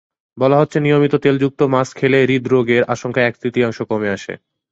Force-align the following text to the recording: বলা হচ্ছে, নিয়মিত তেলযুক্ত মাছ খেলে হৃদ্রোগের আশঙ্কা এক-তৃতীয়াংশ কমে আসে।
বলা 0.37 0.57
হচ্ছে, 0.59 0.77
নিয়মিত 0.79 1.13
তেলযুক্ত 1.15 1.59
মাছ 1.73 1.87
খেলে 1.95 2.17
হৃদ্রোগের 2.25 2.83
আশঙ্কা 2.85 3.21
এক-তৃতীয়াংশ 3.21 3.77
কমে 3.81 4.09
আসে। 4.09 4.33